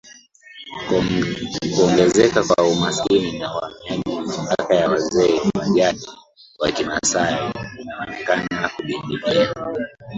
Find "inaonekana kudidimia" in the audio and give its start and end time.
7.81-9.53